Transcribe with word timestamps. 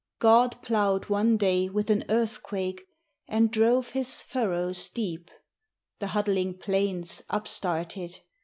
God 0.17 0.59
ploughed 0.63 1.09
one 1.09 1.37
day 1.37 1.69
with 1.69 1.91
an 1.91 2.03
earthquake, 2.09 2.87
And 3.27 3.51
drove 3.51 3.91
his 3.91 4.23
furrows 4.23 4.89
deep! 4.89 5.29
The 5.99 6.07
huddling 6.07 6.55
plains 6.57 7.21
upstarted. 7.29 8.21